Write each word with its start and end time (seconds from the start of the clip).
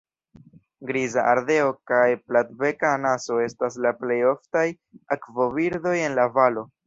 Griza 0.91 1.25
ardeo 1.33 1.67
kaj 1.91 2.07
platbeka 2.31 2.93
anaso 2.99 3.37
estas 3.49 3.77
la 3.87 3.93
plej 3.99 4.19
oftaj 4.33 4.67
akvobirdoj 5.17 5.95
en 6.09 6.19
la 6.21 6.29
valo. 6.41 6.67